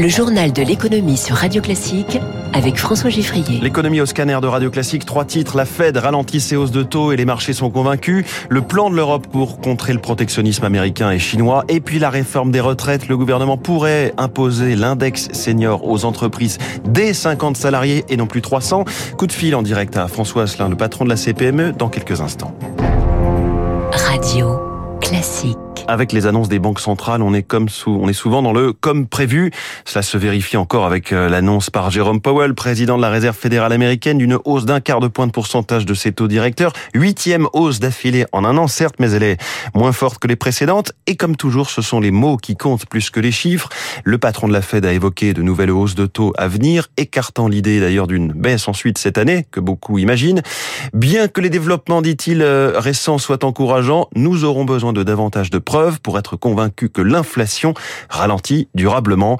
[0.00, 2.18] Le journal de l'économie sur Radio Classique
[2.54, 3.60] avec François Giffrier.
[3.60, 5.58] L'économie au scanner de Radio Classique, trois titres.
[5.58, 8.24] La Fed ralentit ses hausses de taux et les marchés sont convaincus.
[8.48, 11.66] Le plan de l'Europe pour contrer le protectionnisme américain et chinois.
[11.68, 13.08] Et puis la réforme des retraites.
[13.08, 16.56] Le gouvernement pourrait imposer l'index senior aux entreprises
[16.86, 18.86] dès 50 salariés et non plus 300.
[19.18, 22.22] Coup de fil en direct à François Asselin, le patron de la CPME, dans quelques
[22.22, 22.54] instants.
[23.92, 24.58] Radio
[25.02, 25.69] Classique.
[25.90, 28.72] Avec les annonces des banques centrales, on est comme sous, on est souvent dans le
[28.72, 29.50] comme prévu.
[29.84, 33.72] Cela se vérifie encore avec euh, l'annonce par Jérôme Powell, président de la Réserve fédérale
[33.72, 36.72] américaine, d'une hausse d'un quart de point de pourcentage de ses taux directeurs.
[36.94, 39.36] Huitième hausse d'affilée en un an, certes, mais elle est
[39.74, 40.92] moins forte que les précédentes.
[41.08, 43.68] Et comme toujours, ce sont les mots qui comptent plus que les chiffres.
[44.04, 47.48] Le patron de la Fed a évoqué de nouvelles hausses de taux à venir, écartant
[47.48, 50.42] l'idée d'ailleurs d'une baisse ensuite cette année, que beaucoup imaginent.
[50.94, 55.58] Bien que les développements, dit-il, euh, récents soient encourageants, nous aurons besoin de davantage de
[55.58, 57.74] preuves pour être convaincu que l'inflation
[58.08, 59.38] ralentit durablement.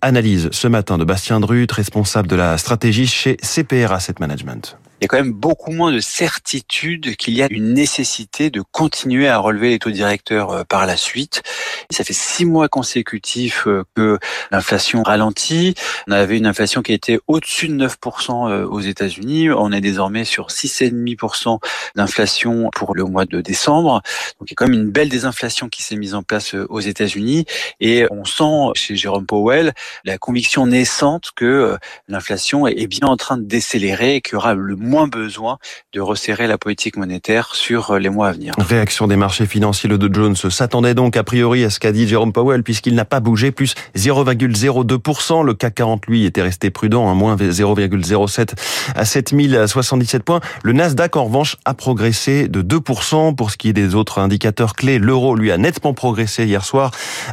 [0.00, 5.06] Analyse ce matin de Bastien Drut, responsable de la stratégie chez CPR Asset Management il
[5.06, 9.26] y a quand même beaucoup moins de certitude qu'il y a une nécessité de continuer
[9.26, 11.42] à relever les taux directeurs euh, par la suite.
[11.90, 14.20] Ça fait six mois consécutifs euh, que
[14.52, 15.74] l'inflation ralentit.
[16.06, 19.50] On avait une inflation qui était au-dessus de 9% euh, aux États-Unis.
[19.50, 21.58] On est désormais sur 6,5%
[21.96, 24.02] d'inflation pour le mois de décembre.
[24.38, 26.78] Donc il y a quand même une belle désinflation qui s'est mise en place aux
[26.78, 27.44] États-Unis.
[27.80, 29.72] Et on sent chez Jérôme Powell
[30.04, 34.54] la conviction naissante que l'inflation est bien en train de décélérer et qu'il y aura
[34.54, 35.56] le moins besoin
[35.94, 38.52] de resserrer la politique monétaire sur euh, les mois à venir.
[38.58, 42.06] Réaction des marchés financiers, le Dow Jones s'attendait donc a priori à ce qu'a dit
[42.06, 45.46] Jérôme Powell puisqu'il n'a pas bougé, plus 0,02%.
[45.46, 48.50] Le CAC 40, lui, était resté prudent, à moins 0,07
[48.94, 50.40] à 7077 points.
[50.62, 53.34] Le Nasdaq, en revanche, a progressé de 2%.
[53.34, 56.90] Pour ce qui est des autres indicateurs clés, l'euro, lui, a nettement progressé hier soir.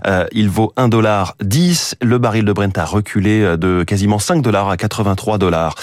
[0.08, 1.96] Euh, il vaut 1,10$.
[2.02, 5.76] Le baril de Brent a reculé de quasiment 5 dollars à 83 dollars.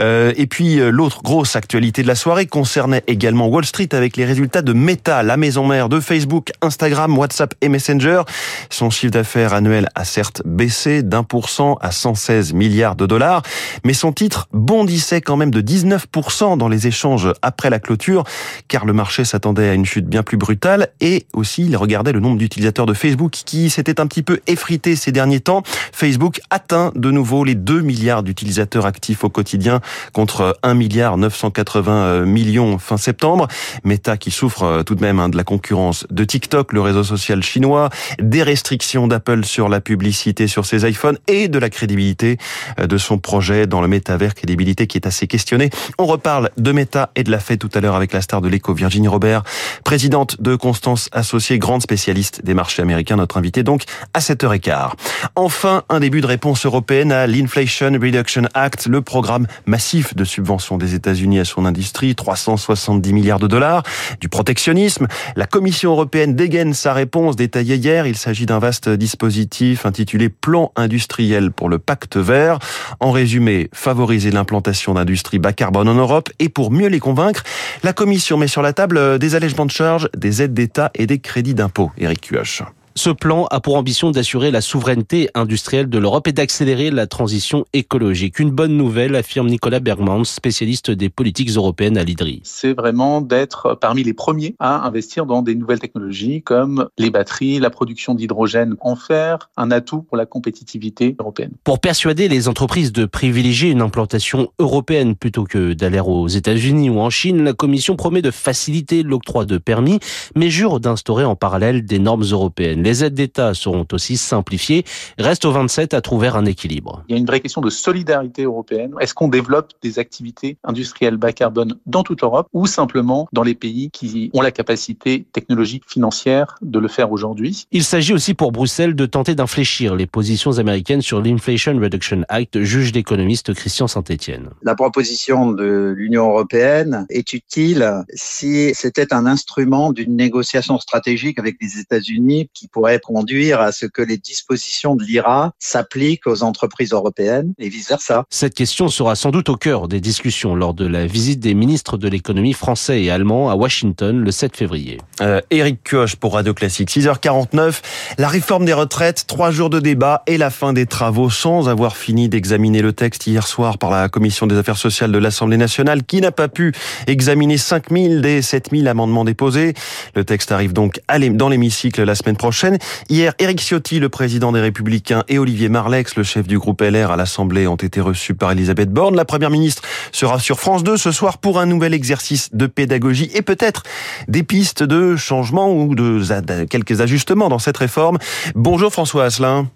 [0.00, 4.26] Euh, et puis, l'autre grosse actualité de la soirée concernait également Wall Street avec les
[4.26, 8.22] résultats de Meta, la maison mère de Facebook, Instagram, WhatsApp et Messenger.
[8.68, 13.42] Son chiffre d'affaires annuel a certes baissé d'un pour cent à 116 milliards de dollars,
[13.84, 18.24] mais son titre bondissait quand même de 19% dans les échanges après la clôture,
[18.68, 22.20] car le marché s'attendait à une chute bien plus brutale et aussi il regardait le
[22.20, 25.62] nombre d'utilisateurs de Facebook qui s'était un petit peu effrité ces derniers temps.
[25.90, 29.80] Facebook atteint de nouveau les 2 milliards d'utilisateurs actifs au quotidien
[30.12, 33.48] contre 1 milliard 980 euh, millions fin septembre.
[33.84, 37.04] Meta qui souffre euh, tout de même hein, de la concurrence de TikTok, le réseau
[37.04, 42.38] social chinois, des restrictions d'Apple sur la publicité sur ses iPhones et de la crédibilité
[42.80, 45.70] euh, de son projet dans le métavers, crédibilité qui est assez questionnée.
[45.98, 48.48] On reparle de Meta et de la fête tout à l'heure avec la star de
[48.48, 49.42] l'écho Virginie Robert,
[49.84, 53.82] présidente de Constance Associée, grande spécialiste des marchés américains, notre invité donc
[54.14, 54.92] à 7h15.
[55.36, 60.78] Enfin, un début de réponse européenne à l'Inflation Reduction Act, le programme massif de subvention
[60.78, 63.82] des États-Unis à son industrie, 370 milliards de dollars,
[64.20, 65.06] du protectionnisme.
[65.36, 68.06] La Commission européenne dégaine sa réponse détaillée hier.
[68.06, 72.58] Il s'agit d'un vaste dispositif intitulé Plan industriel pour le pacte vert.
[73.00, 77.42] En résumé, favoriser l'implantation d'industries bas carbone en Europe et pour mieux les convaincre,
[77.82, 81.18] la Commission met sur la table des allègements de charges, des aides d'État et des
[81.18, 81.90] crédits d'impôt.
[81.98, 82.62] Éric Cuoche.
[82.96, 87.64] Ce plan a pour ambition d'assurer la souveraineté industrielle de l'Europe et d'accélérer la transition
[87.72, 88.38] écologique.
[88.38, 92.40] Une bonne nouvelle, affirme Nicolas Bergmans, spécialiste des politiques européennes à l'IDRI.
[92.44, 97.58] C'est vraiment d'être parmi les premiers à investir dans des nouvelles technologies comme les batteries,
[97.58, 101.50] la production d'hydrogène, en faire un atout pour la compétitivité européenne.
[101.64, 107.00] Pour persuader les entreprises de privilégier une implantation européenne plutôt que d'aller aux États-Unis ou
[107.00, 109.98] en Chine, la Commission promet de faciliter l'octroi de permis,
[110.36, 112.83] mais jure d'instaurer en parallèle des normes européennes.
[112.84, 114.84] Les aides d'État seront aussi simplifiées.
[115.18, 117.02] Reste aux 27 à trouver un équilibre.
[117.08, 118.92] Il y a une vraie question de solidarité européenne.
[119.00, 123.54] Est-ce qu'on développe des activités industrielles bas carbone dans toute l'Europe ou simplement dans les
[123.54, 127.64] pays qui ont la capacité technologique financière de le faire aujourd'hui?
[127.72, 132.60] Il s'agit aussi pour Bruxelles de tenter d'infléchir les positions américaines sur l'Inflation Reduction Act,
[132.64, 134.50] juge l'économiste Christian Saint-Etienne.
[134.60, 141.56] La proposition de l'Union européenne est utile si c'était un instrument d'une négociation stratégique avec
[141.62, 146.92] les États-Unis qui pourrait conduire à ce que les dispositions de l'IRA s'appliquent aux entreprises
[146.92, 148.24] européennes et vice-versa.
[148.30, 151.96] Cette question sera sans doute au cœur des discussions lors de la visite des ministres
[151.98, 154.98] de l'économie français et allemand à Washington le 7 février.
[155.20, 157.80] Euh, Eric Koch pour Radio Classique, 6h49.
[158.18, 161.96] La réforme des retraites, trois jours de débat et la fin des travaux sans avoir
[161.96, 166.02] fini d'examiner le texte hier soir par la Commission des affaires sociales de l'Assemblée nationale
[166.02, 166.72] qui n'a pas pu
[167.06, 169.74] examiner 5000 des 7000 amendements déposés.
[170.16, 171.00] Le texte arrive donc
[171.30, 172.63] dans l'hémicycle la semaine prochaine
[173.08, 177.10] Hier, Éric Ciotti, le président des Républicains, et Olivier Marlex, le chef du groupe LR
[177.10, 179.16] à l'Assemblée, ont été reçus par Elisabeth Borne.
[179.16, 179.82] La première ministre
[180.12, 183.82] sera sur France 2 ce soir pour un nouvel exercice de pédagogie et peut-être
[184.28, 186.20] des pistes de changement ou de
[186.64, 188.18] quelques ajustements dans cette réforme.
[188.54, 189.68] Bonjour François Asselin.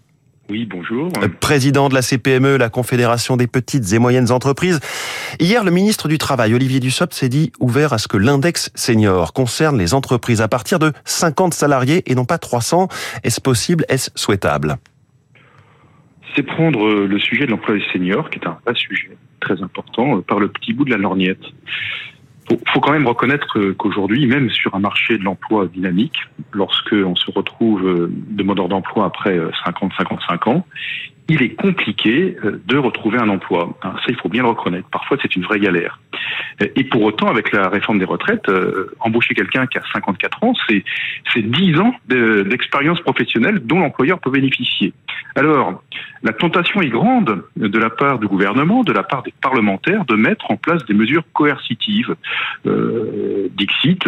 [0.50, 1.12] Oui, bonjour.
[1.22, 4.80] Euh, président de la CPME, la Confédération des petites et moyennes entreprises.
[5.40, 9.34] Hier, le ministre du Travail, Olivier Dussopt, s'est dit ouvert à ce que l'index senior
[9.34, 12.88] concerne les entreprises à partir de 50 salariés et non pas 300.
[13.24, 13.84] Est-ce possible?
[13.90, 14.76] Est-ce souhaitable?
[16.34, 20.16] C'est prendre le sujet de l'emploi des seniors, qui est un vrai sujet très important,
[20.16, 21.42] euh, par le petit bout de la lorgnette
[22.48, 26.18] faut, faut quand même reconnaître qu'aujourd'hui, même sur un marché de l'emploi dynamique,
[26.52, 30.66] lorsque on se retrouve euh, demandeur d'emploi après 50-55 euh, ans,
[31.28, 33.76] il est compliqué euh, de retrouver un emploi.
[33.82, 34.88] Hein, ça, il faut bien le reconnaître.
[34.90, 36.00] Parfois, c'est une vraie galère.
[36.60, 38.50] Et pour autant, avec la réforme des retraites,
[38.98, 40.82] embaucher quelqu'un qui a 54 ans, c'est
[41.36, 44.92] 10 ans d'expérience professionnelle dont l'employeur peut bénéficier.
[45.36, 45.82] Alors,
[46.22, 50.16] la tentation est grande de la part du gouvernement, de la part des parlementaires, de
[50.16, 52.16] mettre en place des mesures coercitives.
[52.66, 54.02] Euh, Dixit,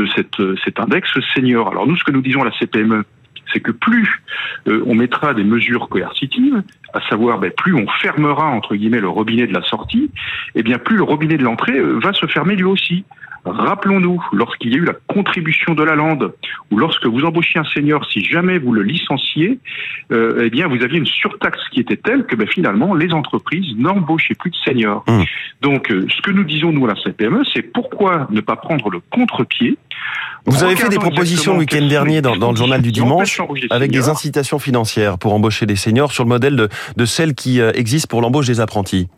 [0.65, 1.71] cet index senior.
[1.71, 3.05] Alors nous, ce que nous disons à la CPME,
[3.53, 4.23] c'est que plus
[4.69, 6.63] euh, on mettra des mesures coercitives,
[6.95, 10.11] à savoir ben, plus on fermera entre guillemets le robinet de la sortie,
[10.55, 13.05] et eh bien plus le robinet de l'entrée euh, va se fermer lui aussi.
[13.45, 16.33] Rappelons-nous, lorsqu'il y a eu la contribution de la lande,
[16.71, 19.59] ou lorsque vous embauchiez un senior, si jamais vous le licenciez,
[20.13, 23.75] euh, eh bien vous aviez une surtaxe qui était telle que ben, finalement les entreprises
[23.77, 25.05] n'embauchaient plus de seniors.
[25.09, 25.23] Mmh.
[25.63, 28.91] Donc euh, ce que nous disons nous à la CPME, c'est pourquoi ne pas prendre
[28.91, 29.79] le contre-pied
[30.47, 33.91] vous avez fait des propositions le week-end dernier dans, dans, le journal du dimanche avec
[33.91, 37.73] des incitations financières pour embaucher des seniors sur le modèle de, de celles qui euh,
[37.75, 39.09] existent pour l'embauche des apprentis.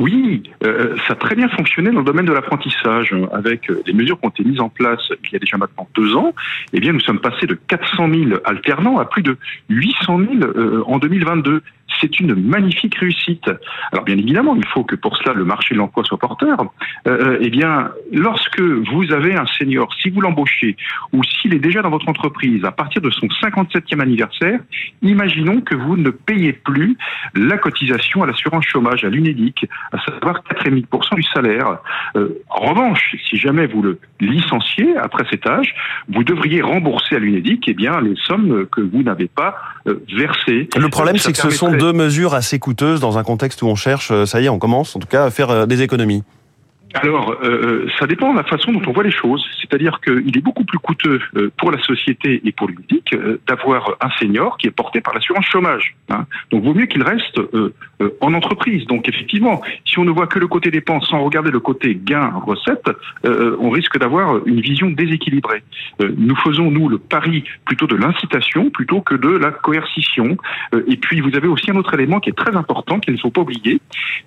[0.00, 3.92] Oui, euh, ça a très bien fonctionné dans le domaine de l'apprentissage, avec euh, des
[3.92, 6.34] mesures qui ont été mises en place il y a déjà maintenant deux ans.
[6.72, 9.36] Eh bien, nous sommes passés de 400 000 alternants à plus de
[9.68, 11.62] 800 000 euh, en 2022
[12.00, 13.50] c'est une magnifique réussite.
[13.92, 16.64] Alors bien évidemment, il faut que pour cela le marché de l'emploi soit porteur.
[17.06, 20.76] Euh, euh, eh bien, lorsque vous avez un senior, si vous l'embauchez
[21.12, 24.60] ou s'il est déjà dans votre entreprise à partir de son 57e anniversaire,
[25.02, 26.96] imaginons que vous ne payez plus
[27.34, 31.78] la cotisation à l'assurance chômage, à l'UNEDIC, à savoir 4,5% du salaire.
[32.16, 35.74] Euh, en revanche, si jamais vous le licenciez après cet âge,
[36.08, 39.56] vous devriez rembourser à l'UNEDIC eh bien les sommes que vous n'avez pas
[40.12, 40.68] versées.
[40.76, 43.74] Le problème, c'est que ce sont deux mesures assez coûteuses dans un contexte où on
[43.74, 46.22] cherche, euh, ça y est, on commence en tout cas à faire euh, des économies
[46.94, 49.44] alors, euh, ça dépend de la façon dont on voit les choses.
[49.60, 51.20] C'est-à-dire qu'il est beaucoup plus coûteux
[51.56, 53.14] pour la société et pour l'UNIC
[53.46, 55.94] d'avoir un senior qui est porté par l'assurance chômage.
[56.08, 56.26] Hein.
[56.50, 57.40] Donc, vaut mieux qu'il reste
[58.20, 58.86] en entreprise.
[58.86, 62.90] Donc, effectivement, si on ne voit que le côté dépenses sans regarder le côté gain-recette,
[63.24, 65.62] on risque d'avoir une vision déséquilibrée.
[66.00, 70.36] nous faisons, nous, le pari plutôt de l'incitation plutôt que de la coercition.
[70.88, 73.30] et puis, vous avez aussi un autre élément qui est très important, qu'il ne faut
[73.30, 73.80] pas oublier.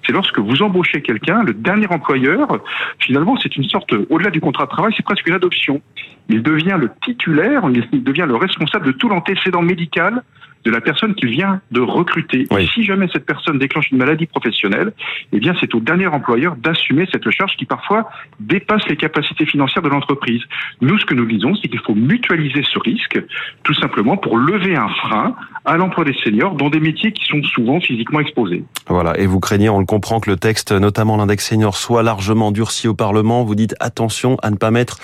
[0.06, 2.53] C'est lorsque vous embauchez quelqu'un, le dernier employeur,
[3.00, 5.82] finalement, c'est une sorte, au-delà du contrat de travail, c'est presque une adoption.
[6.30, 10.24] Il devient le titulaire, il devient le responsable de tout l'antécédent médical
[10.64, 12.48] de la personne qu'il vient de recruter.
[12.58, 14.94] Et si jamais cette personne déclenche une maladie professionnelle,
[15.32, 19.84] eh bien, c'est au dernier employeur d'assumer cette charge qui parfois dépasse les capacités financières
[19.84, 20.42] de l'entreprise.
[20.82, 23.22] Nous, ce que nous disons, c'est qu'il faut mutualiser ce risque,
[23.64, 27.42] tout simplement pour lever un frein à l'emploi des seniors dans des métiers qui sont
[27.44, 28.64] souvent physiquement exposés.
[28.88, 29.18] Voilà.
[29.18, 32.88] Et vous craignez, on le comprend, que le texte, notamment l'index senior, soit largement durci
[32.88, 33.44] au Parlement.
[33.44, 34.98] Vous dites attention à ne pas mettre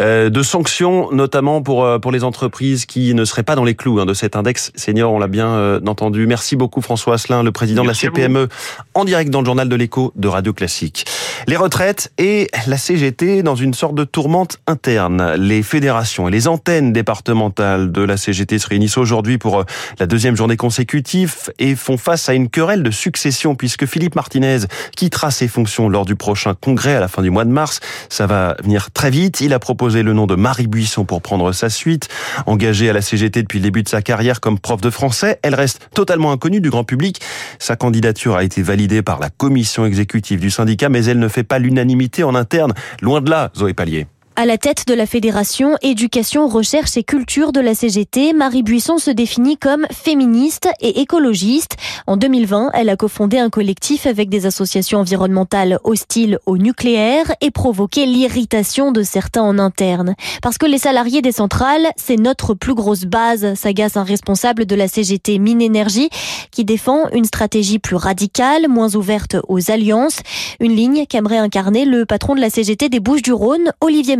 [0.00, 3.74] euh, de sanctions, notamment pour, euh, pour les entreprises qui ne seraient pas dans les
[3.74, 6.26] clous hein, de cet index senior, on l'a bien euh, entendu.
[6.26, 8.48] Merci beaucoup François Asselin, le président de la CPME,
[8.94, 11.04] en direct dans le journal de l'écho de Radio Classique.
[11.46, 15.34] Les retraites et la CGT dans une sorte de tourmente interne.
[15.34, 19.62] Les fédérations et les antennes départementales de la CGT se réunissent aujourd'hui pour
[19.98, 24.60] la deuxième journée consécutive et font face à une querelle de succession puisque Philippe Martinez
[24.96, 27.80] quittera ses fonctions lors du prochain congrès à la fin du mois de mars.
[28.08, 29.42] Ça va venir très vite.
[29.42, 32.08] Il a proposé le nom de Marie Buisson pour prendre sa suite.
[32.46, 35.54] Engagée à la CGT depuis le début de sa carrière comme prof de français, elle
[35.54, 37.20] reste totalement inconnue du grand public.
[37.58, 41.44] Sa candidature a été validée par la commission exécutive du syndicat, mais elle ne fait
[41.44, 42.74] pas l'unanimité en interne.
[43.00, 44.06] Loin de là, Zoé Pallier.
[44.40, 48.98] À la tête de la Fédération Éducation, Recherche et Culture de la CGT, Marie Buisson
[48.98, 51.76] se définit comme féministe et écologiste.
[52.06, 57.50] En 2020, elle a cofondé un collectif avec des associations environnementales hostiles au nucléaire et
[57.50, 60.14] provoqué l'irritation de certains en interne.
[60.40, 64.76] Parce que les salariés des centrales, c'est notre plus grosse base, s'agace un responsable de
[64.76, 66.10] la CGT Mine Énergie
[66.52, 70.20] qui défend une stratégie plus radicale, moins ouverte aux alliances.
[70.60, 74.16] Une ligne qu'aimerait incarner le patron de la CGT des Bouches du Rhône, Olivier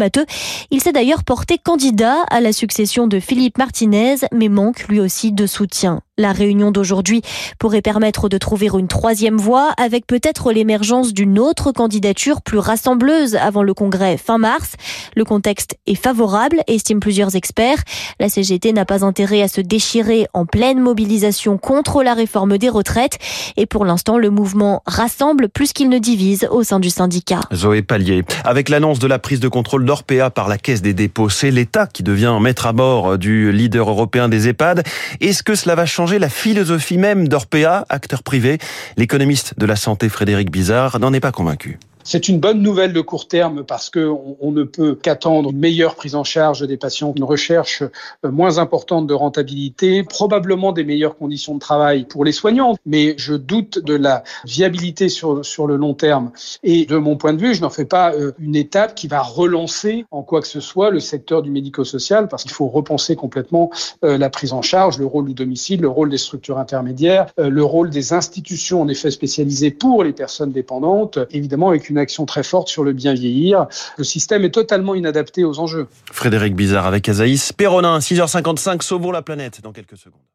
[0.71, 5.33] Il s'est d'ailleurs porté candidat à la succession de Philippe Martinez, mais manque lui aussi
[5.33, 6.03] de soutien.
[6.19, 7.23] La réunion d'aujourd'hui
[7.61, 13.37] pourrait permettre de trouver une troisième voie avec peut-être l'émergence d'une autre candidature plus rassembleuse
[13.37, 14.73] avant le congrès fin mars.
[15.15, 17.79] Le contexte est favorable, estiment plusieurs experts.
[18.19, 22.69] La CGT n'a pas intérêt à se déchirer en pleine mobilisation contre la réforme des
[22.69, 23.19] retraites.
[23.57, 27.43] Et pour l'instant, le mouvement rassemble plus qu'il ne divise au sein du syndicat.
[27.55, 28.25] Zoé Pallier.
[28.43, 31.87] Avec l'annonce de la prise de contrôle d'Orpea par la Caisse des dépôts, c'est l'État
[31.87, 34.83] qui devient maître à bord du leader européen des EHPAD.
[35.21, 38.59] Est-ce que cela va changer la philosophie même d'Orpea, acteur privé.
[38.97, 41.79] L'économiste de la santé Frédéric Bizarre n'en est pas convaincu.
[42.11, 44.11] C'est une bonne nouvelle de court terme parce que
[44.41, 48.57] on, ne peut qu'attendre une meilleure prise en charge des patients, une recherche euh, moins
[48.57, 52.77] importante de rentabilité, probablement des meilleures conditions de travail pour les soignants.
[52.87, 56.31] Mais je doute de la viabilité sur, sur le long terme.
[56.63, 59.21] Et de mon point de vue, je n'en fais pas euh, une étape qui va
[59.21, 63.69] relancer en quoi que ce soit le secteur du médico-social parce qu'il faut repenser complètement
[64.03, 67.63] euh, la prise en charge, le rôle du domicile, le rôle des structures intermédiaires, le
[67.63, 72.45] rôle des institutions en effet spécialisées pour les personnes dépendantes, évidemment avec une action très
[72.45, 73.67] forte sur le bien vieillir.
[73.97, 75.89] Le système est totalement inadapté aux enjeux.
[76.13, 80.29] Frédéric Bizarre avec Azaïs Perronin, 6h55, sauvons la planète dans quelques secondes.